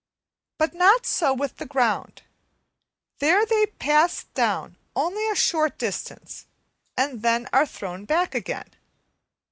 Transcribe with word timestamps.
But 0.57 0.73
not 0.73 1.05
so 1.05 1.31
with 1.31 1.57
the 1.57 1.65
ground; 1.67 2.23
there 3.19 3.45
they 3.45 3.67
pass 3.67 4.23
down 4.33 4.75
only 4.95 5.29
a 5.29 5.35
short 5.35 5.77
distance 5.77 6.47
and 6.97 7.21
then 7.21 7.47
are 7.53 7.67
thrown 7.67 8.05
back 8.05 8.33
again. 8.33 8.73